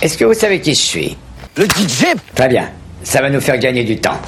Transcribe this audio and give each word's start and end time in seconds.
Est-ce 0.00 0.16
que 0.16 0.24
vous 0.24 0.34
savez 0.34 0.60
qui 0.60 0.74
je 0.74 0.80
suis? 0.80 1.16
Le 1.56 1.64
DJ 1.64 2.14
Très 2.34 2.48
bien. 2.48 2.70
Ça 3.02 3.20
va 3.20 3.30
nous 3.30 3.40
faire 3.40 3.58
gagner 3.58 3.82
du 3.82 3.96
temps. 3.98 4.20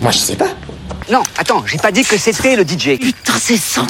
Moi, 0.00 0.10
je 0.12 0.18
sais 0.18 0.36
pas. 0.36 0.50
Non, 1.10 1.22
attends, 1.36 1.64
j'ai 1.66 1.78
pas 1.78 1.90
dit 1.90 2.04
que 2.04 2.16
c'était 2.16 2.56
le 2.56 2.62
DJ. 2.62 2.98
Putain, 2.98 3.34
c'est 3.40 3.56
sans 3.56 3.86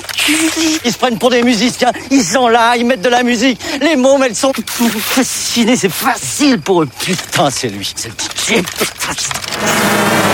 Ils 0.84 0.92
se 0.92 0.98
prennent 0.98 1.18
pour 1.18 1.30
des 1.30 1.42
musiciens, 1.42 1.92
ils 2.10 2.24
sont 2.24 2.48
là, 2.48 2.76
ils 2.76 2.84
mettent 2.84 3.02
de 3.02 3.08
la 3.08 3.22
musique. 3.22 3.60
Les 3.80 3.94
mômes, 3.94 4.22
elles 4.22 4.34
sont 4.34 4.52
fascinées, 4.98 5.76
c'est 5.76 5.92
facile 5.92 6.60
pour 6.60 6.82
eux. 6.82 6.88
Putain, 7.04 7.50
c'est 7.50 7.68
lui, 7.68 7.92
c'est 7.94 8.08
le 8.08 8.14
DJ. 8.14 8.62
Putain. 8.62 10.33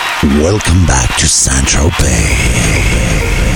welcome 0.23 0.85
back 0.85 1.17
to 1.17 1.27
Central 1.27 1.89
Bay. 1.99 3.50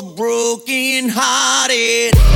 The 0.00 0.12
broken 0.14 1.08
hearted. 1.08 2.27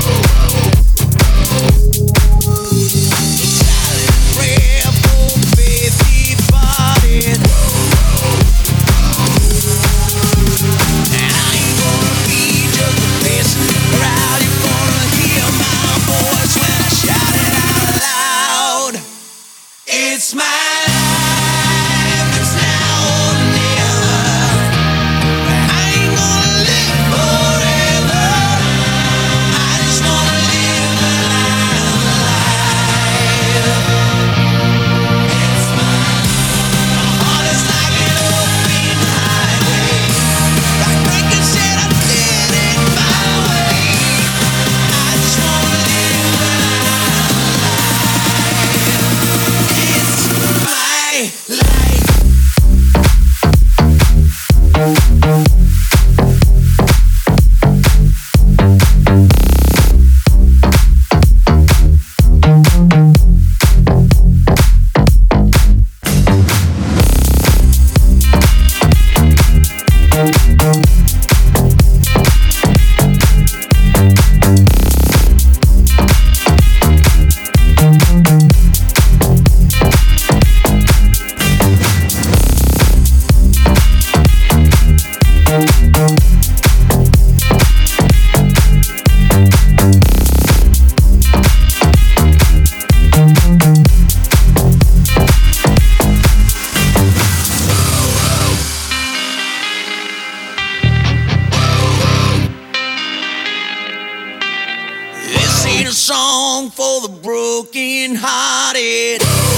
Cause 107.65 109.52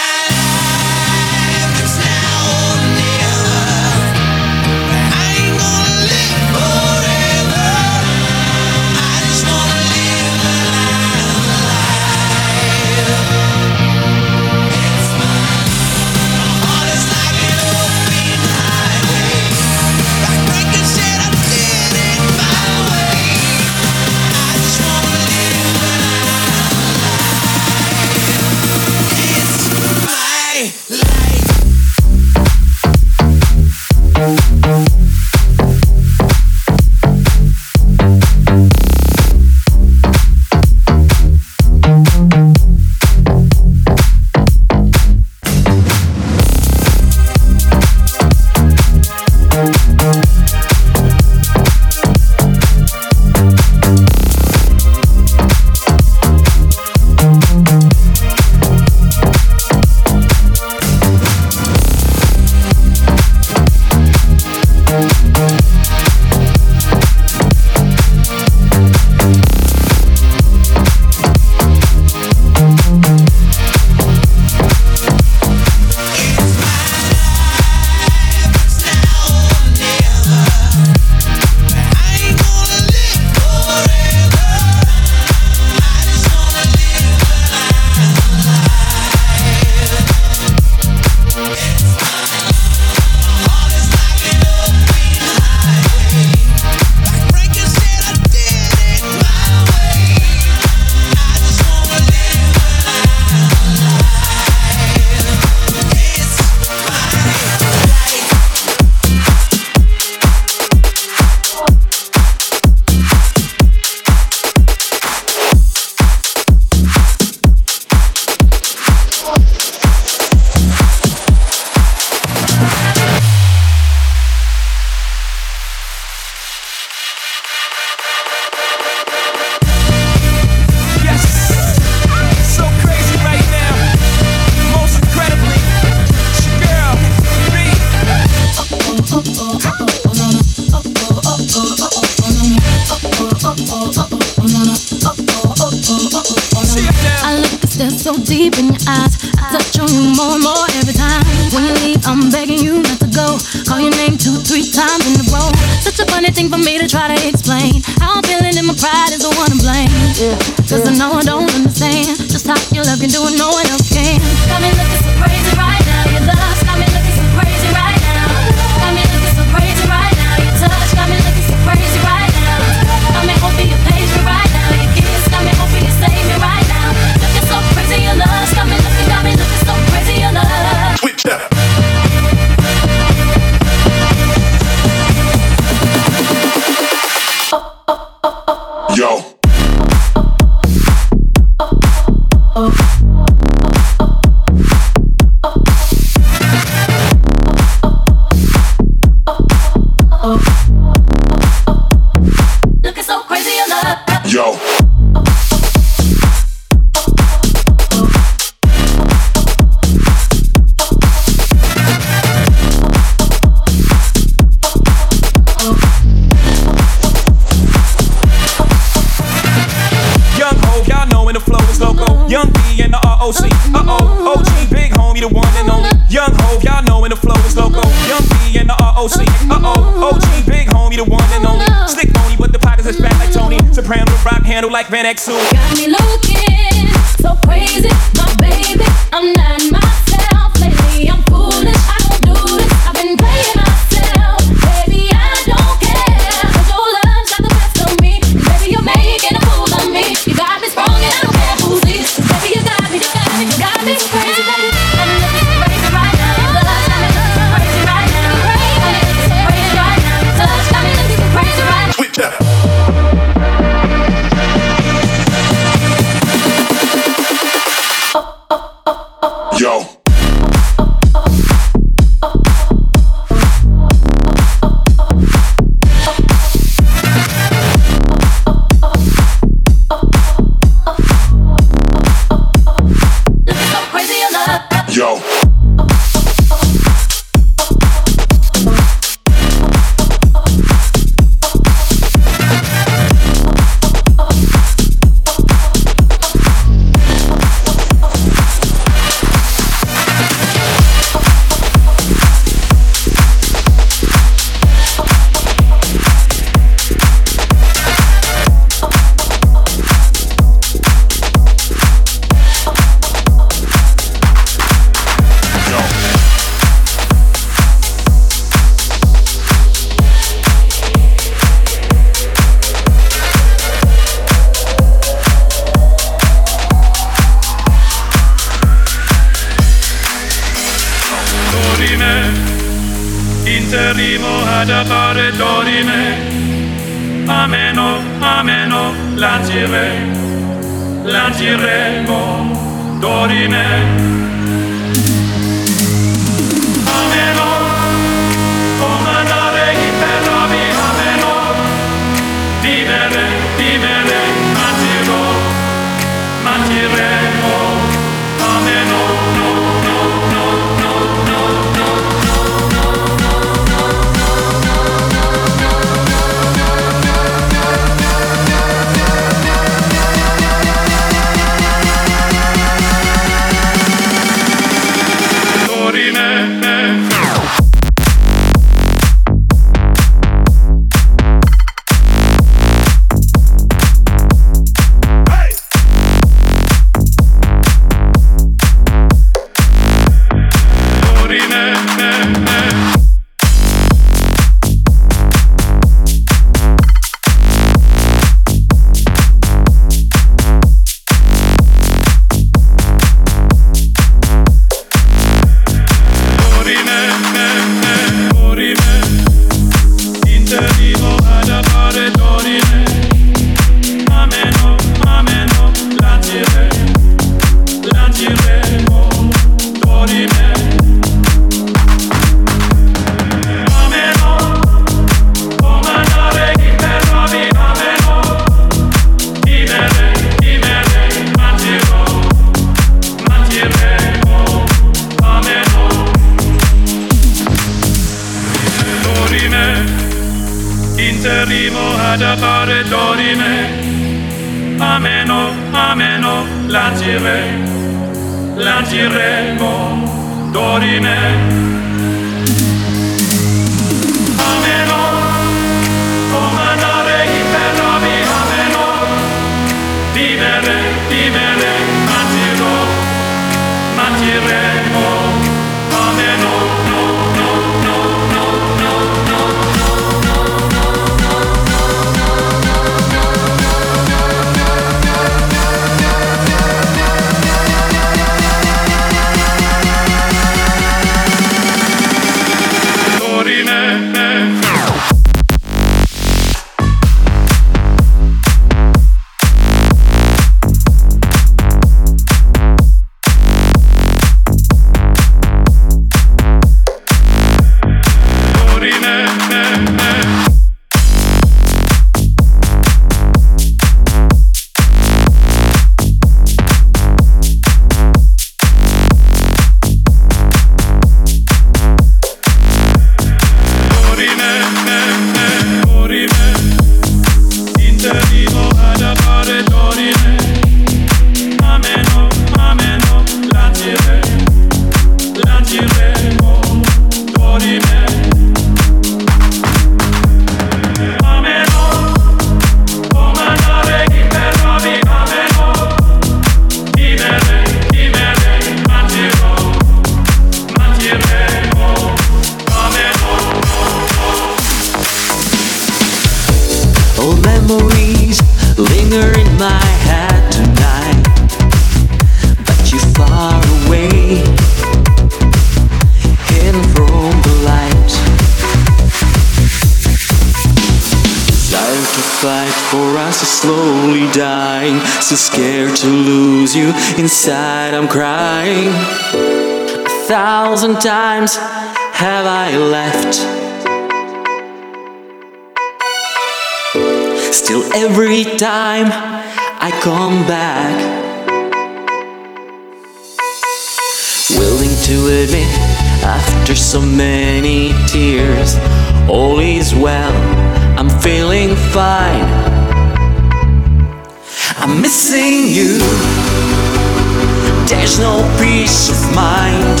peace 598.80 599.10
of 599.10 599.34
mind. 599.34 600.00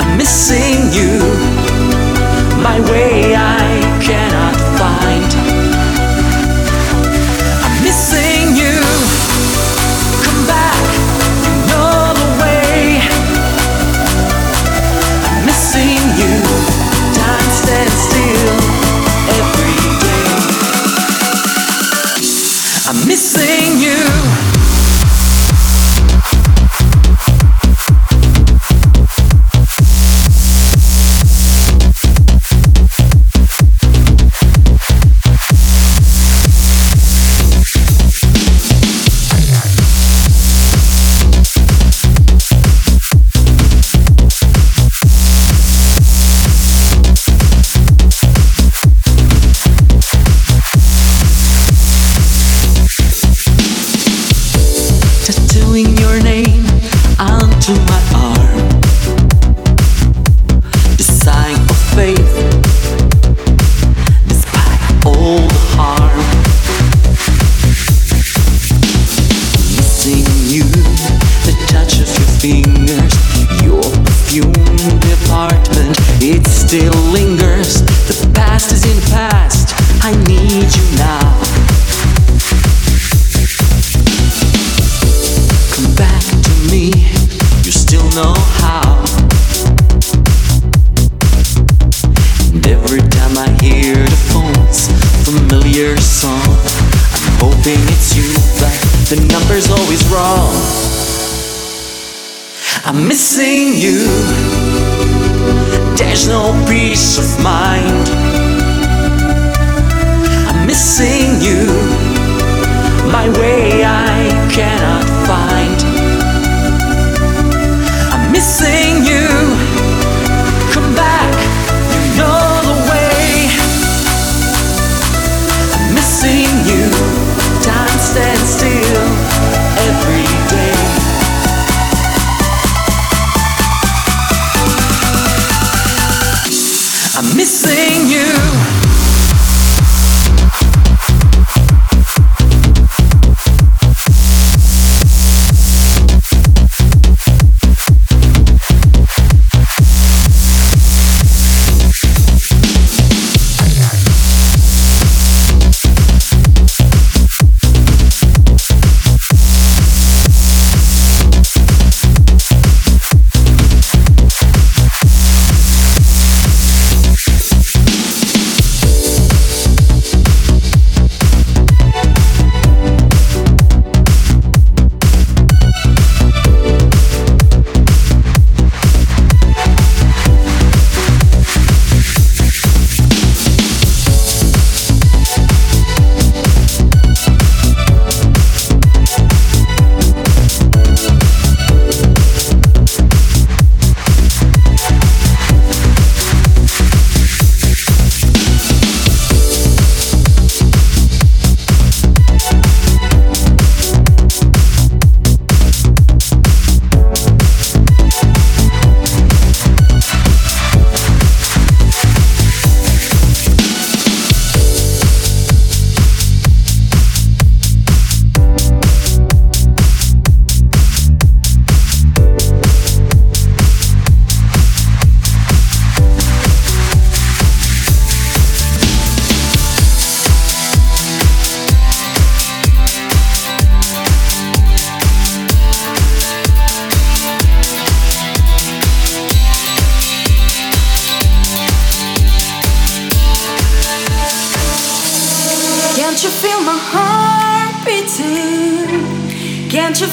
I'm 0.00 0.16
missing 0.16 0.78
you, 0.96 1.18
my 2.62 2.78
way. 2.88 3.27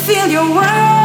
feel 0.05 0.27
your 0.27 0.47
world. 0.51 1.04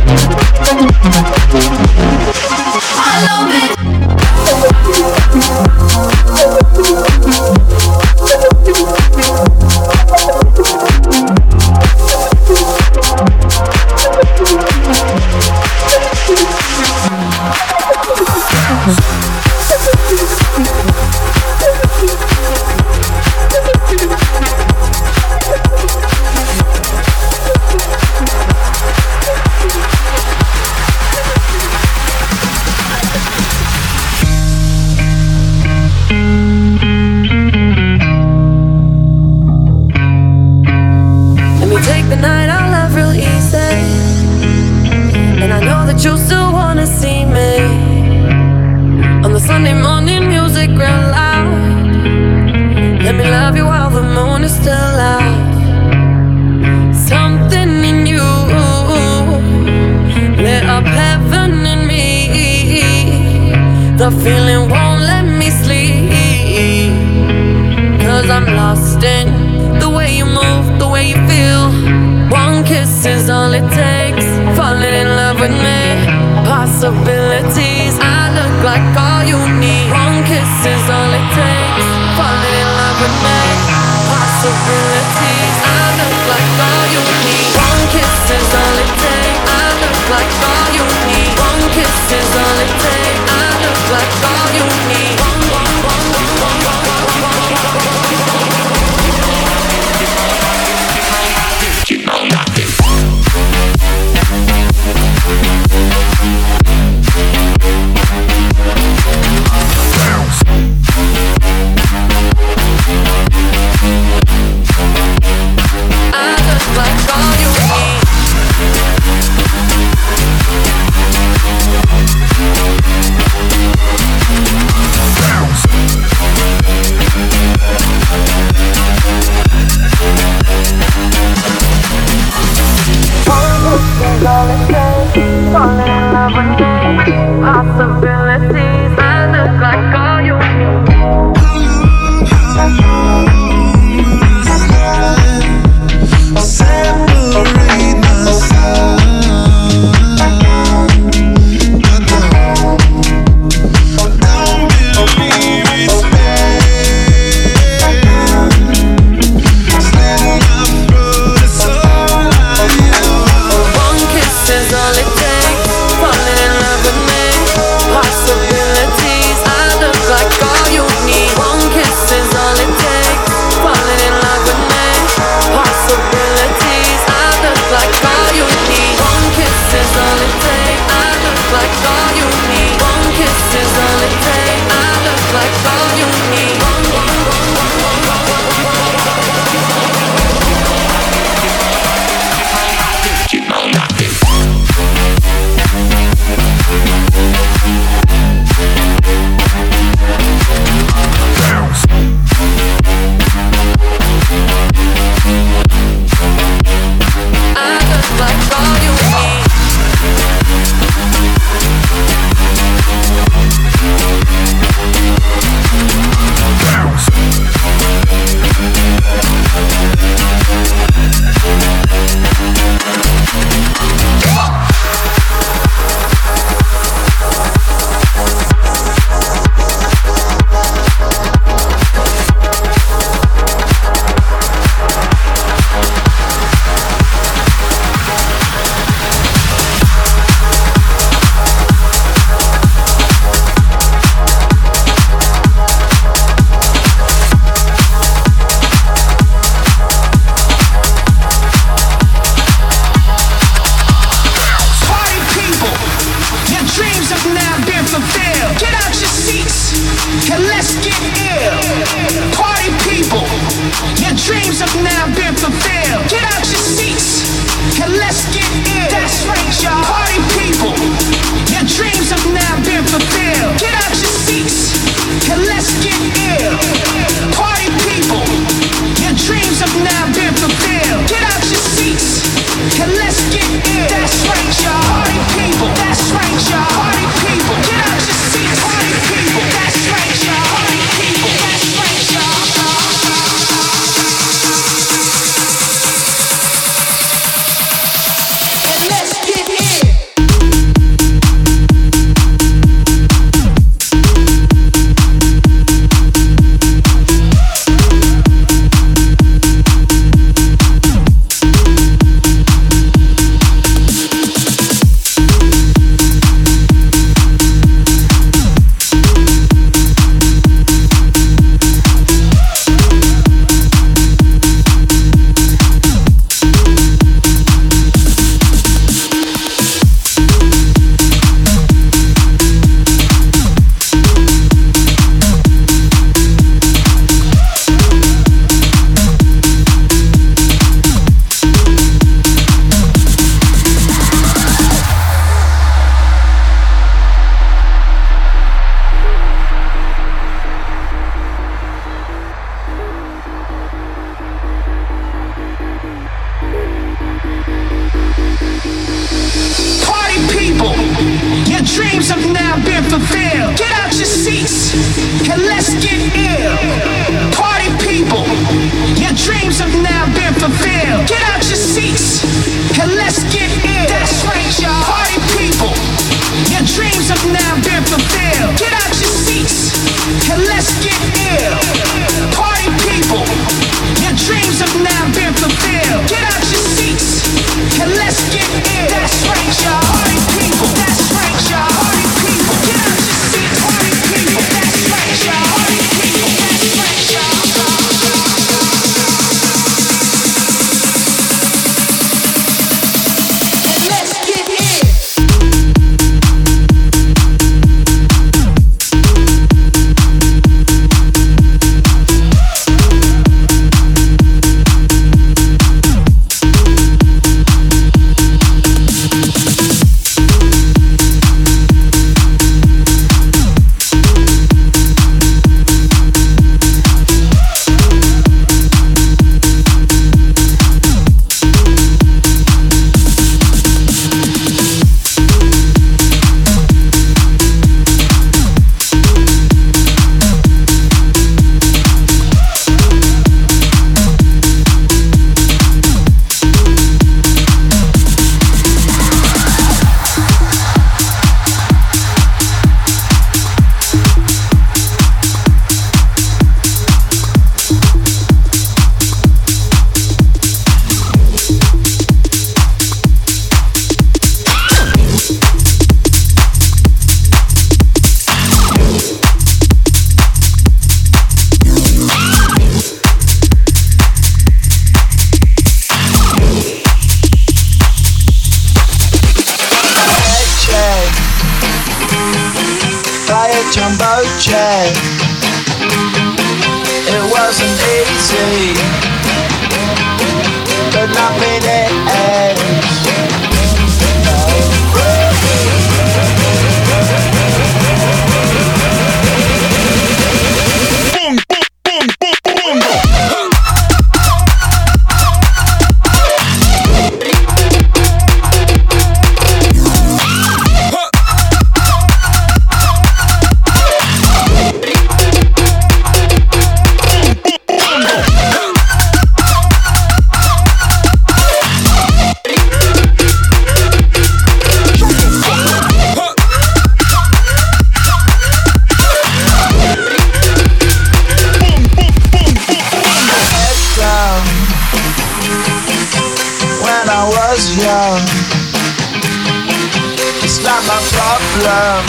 not 540.87 540.87
my 540.87 541.01
problem. 541.13 542.05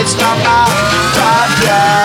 It's 0.00 0.16
not 0.18 0.36
my 0.44 0.66
problem. 1.14 2.04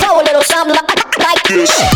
So 0.00 0.20
a 0.20 0.22
little 0.22 0.42
something 0.42 0.76
like 1.18 1.42
this. 1.48 1.95